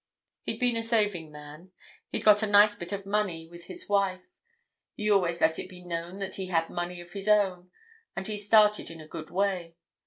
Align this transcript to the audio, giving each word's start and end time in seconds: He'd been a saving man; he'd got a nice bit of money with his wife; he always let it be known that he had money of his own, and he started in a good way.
He'd 0.47 0.59
been 0.59 0.77
a 0.77 0.81
saving 0.81 1.31
man; 1.31 1.73
he'd 2.11 2.23
got 2.25 2.41
a 2.41 2.47
nice 2.47 2.75
bit 2.75 2.91
of 2.91 3.05
money 3.05 3.47
with 3.47 3.67
his 3.67 3.87
wife; 3.87 4.23
he 4.95 5.11
always 5.11 5.39
let 5.39 5.59
it 5.59 5.69
be 5.69 5.85
known 5.85 6.17
that 6.17 6.33
he 6.33 6.47
had 6.47 6.71
money 6.71 6.99
of 7.01 7.11
his 7.13 7.27
own, 7.27 7.69
and 8.15 8.25
he 8.25 8.35
started 8.35 8.89
in 8.89 8.99
a 8.99 9.07
good 9.07 9.29
way. 9.29 9.75